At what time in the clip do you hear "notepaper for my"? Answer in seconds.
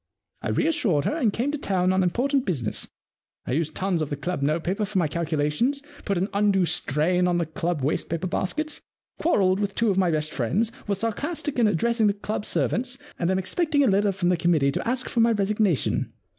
4.41-5.07